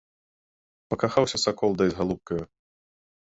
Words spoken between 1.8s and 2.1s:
дай з